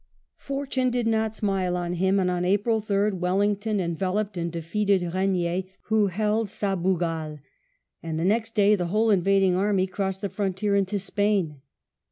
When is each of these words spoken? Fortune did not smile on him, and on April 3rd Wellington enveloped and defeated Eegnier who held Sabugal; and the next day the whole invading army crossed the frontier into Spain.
Fortune 0.39 0.89
did 0.89 1.05
not 1.05 1.35
smile 1.35 1.77
on 1.77 1.93
him, 1.93 2.19
and 2.19 2.31
on 2.31 2.43
April 2.43 2.81
3rd 2.81 3.19
Wellington 3.19 3.79
enveloped 3.79 4.35
and 4.35 4.51
defeated 4.51 5.03
Eegnier 5.03 5.69
who 5.89 6.07
held 6.07 6.49
Sabugal; 6.49 7.37
and 8.01 8.19
the 8.19 8.25
next 8.25 8.55
day 8.55 8.73
the 8.73 8.87
whole 8.87 9.11
invading 9.11 9.55
army 9.55 9.85
crossed 9.85 10.21
the 10.21 10.29
frontier 10.29 10.73
into 10.75 10.97
Spain. 10.97 11.61